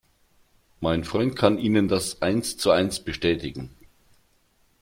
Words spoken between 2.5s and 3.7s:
zu eins bestätigen.